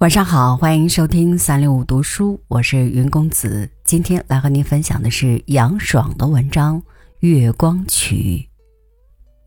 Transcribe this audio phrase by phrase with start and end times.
[0.00, 3.68] 晚上好，欢迎收听三六五读书，我是云公子。
[3.84, 6.80] 今天来和您分享的是杨爽的文章
[7.18, 8.48] 《月光曲》，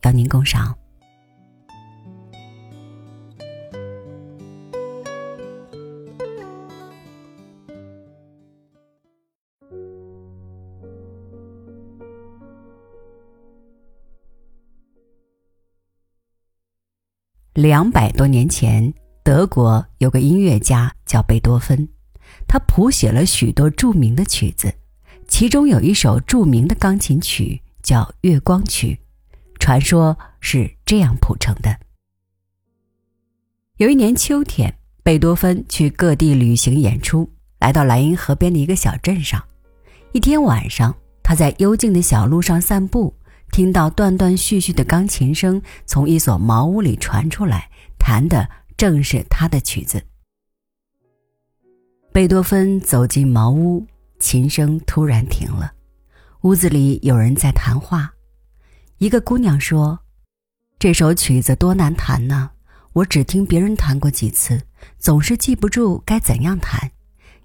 [0.08, 0.78] 邀您共赏。
[17.56, 18.94] 两百多年前。
[19.24, 21.88] 德国有个音乐家叫贝多芬，
[22.46, 24.74] 他谱写了许多著名的曲子，
[25.30, 29.00] 其中有一首著名的钢琴曲叫《月光曲》，
[29.60, 31.74] 传说是这样谱成的：
[33.78, 39.42] 有一年秋天，贝多芬去各地旅行演出，来到莱茵河边的一个小镇上。
[40.12, 43.16] 一天晚上，他在幽静的小路上散步，
[43.54, 48.50] 听到断断续续的钢琴声从一所茅屋里传出来，弹的。
[48.78, 50.04] 正是他的曲子。
[52.12, 53.86] 贝多芬走进茅屋，
[54.20, 55.74] 琴声突然停了，
[56.42, 58.14] 屋子里有人在谈话。
[59.00, 60.00] 一个姑娘说
[60.78, 62.52] ：“这首曲子多难弹呢！
[62.94, 64.62] 我只听别人弹过几次，
[65.00, 66.92] 总是记不住该怎样弹。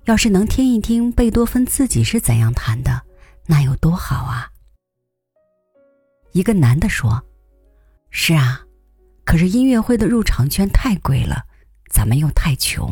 [0.05, 3.03] 要是能听一听贝多芬自己是怎样弹的，
[3.47, 4.51] 那有多好啊！”
[6.33, 7.25] 一个男的说
[8.11, 8.63] ：“是啊。”
[9.29, 11.45] 可是音乐会的入场券太贵了，
[11.91, 12.91] 咱们又太穷。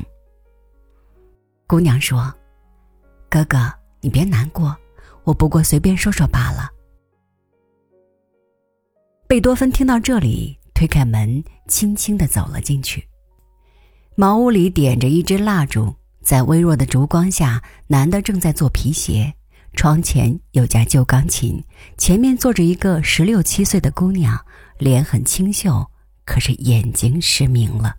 [1.67, 2.31] 姑娘说
[3.31, 4.77] ：“哥哥，你别难过，
[5.25, 6.71] 我不过随便说说罢了。”
[9.27, 13.03] 贝多芬听到这里，推开门，轻轻的走了进去。
[14.15, 19.33] 茅屋里点着一支蜡烛，在微弱的烛光下，男的正在做皮鞋。
[19.73, 21.65] 窗前有架旧钢琴，
[21.97, 24.39] 前面坐着一个十六七岁的姑娘，
[24.77, 25.83] 脸很清秀。
[26.27, 27.97] 可是眼睛失明了。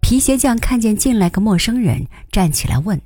[0.00, 3.00] 皮鞋匠看见进来个陌生人，站起来问：“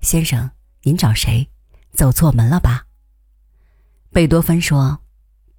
[0.00, 0.50] 先生，
[0.82, 1.46] 您找谁？
[1.92, 2.86] 走错门了吧？”
[4.12, 5.00] 贝多芬说：“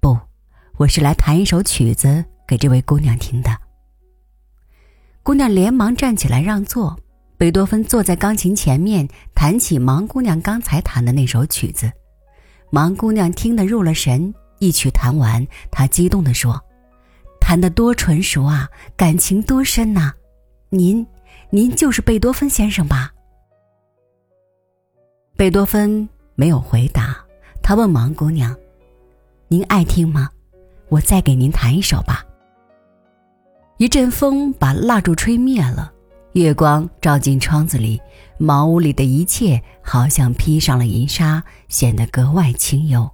[0.00, 0.18] 不，
[0.76, 3.56] 我是来弹一首曲子给这位姑娘听的。”
[5.22, 6.98] 姑娘连忙站起来让座。
[7.36, 11.90] 贝多芬坐在钢琴前面，弹起盲姑娘刚才弹的那首曲子。
[12.70, 16.64] 盲姑娘听得入了神，一曲弹完，她激动地说。
[17.44, 18.66] 弹得多纯熟啊，
[18.96, 20.14] 感情多深呐！
[20.70, 21.06] 您，
[21.50, 23.12] 您就是贝多芬先生吧？
[25.36, 27.14] 贝多芬没有回答，
[27.62, 28.56] 他问盲姑娘
[29.46, 30.30] ：“您爱听吗？
[30.88, 32.24] 我再给您弹一首吧。”
[33.76, 35.92] 一阵风把蜡烛吹灭了，
[36.32, 38.00] 月光照进窗子里，
[38.38, 43.06] 茅屋里的一切好像披上了银纱，显得格外清幽。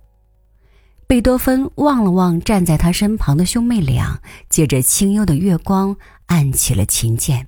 [1.10, 4.16] 贝多芬望了望站在他身旁的兄妹俩，
[4.48, 7.44] 借着清幽的月光按起了琴键。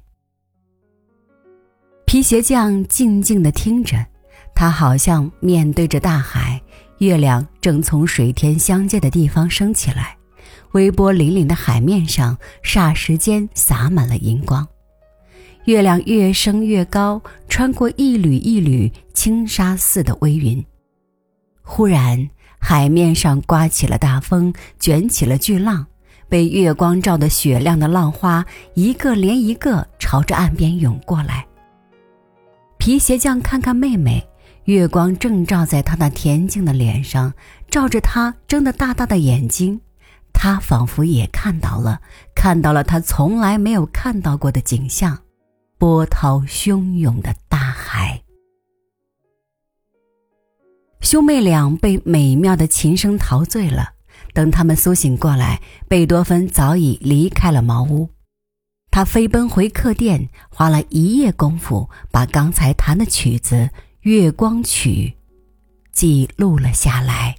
[2.05, 4.05] 皮鞋匠静静地听着，
[4.53, 6.61] 他好像面对着大海，
[6.99, 10.17] 月亮正从水天相接的地方升起来，
[10.73, 14.67] 微波粼粼的海面上霎时间洒满了银光。
[15.67, 20.67] 月亮越升越高，穿过一缕一缕轻纱似的微云，
[21.63, 22.29] 忽然。
[22.65, 25.85] 海面上刮起了大风，卷起了巨浪，
[26.29, 31.45] 被月光照得雪亮的浪花一个连一个朝着岸边涌过来。
[32.79, 34.25] 皮鞋匠看看妹妹，
[34.67, 37.35] 月光正照在她那恬静的脸上，
[37.69, 39.81] 照着她睁得大大的眼睛，
[40.33, 42.01] 他仿佛也看到了，
[42.33, 45.19] 看到了他从来没有看到过的景象——
[45.79, 47.35] 波涛汹涌的
[51.13, 53.93] 兄妹俩被美妙的琴声陶醉了。
[54.33, 58.09] 等他们苏醒过来，贝多芬早已离开了茅屋。
[58.91, 63.55] 他飞奔回客店，花了一夜功夫，把刚才弹的曲子
[64.01, 65.13] 《月光曲》
[65.93, 67.37] 记录了下来。